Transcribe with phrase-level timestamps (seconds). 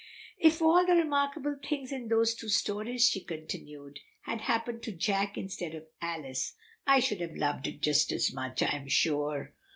[0.39, 4.95] "If all the remarkable things in those two stories," she continued, "had happened to a
[4.95, 5.89] 'Jack' instead of an
[6.25, 6.55] 'Alice,'
[6.87, 9.53] I should have loved it just as much, I am sure."